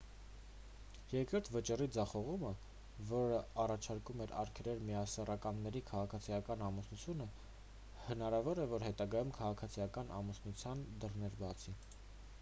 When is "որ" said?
8.73-8.87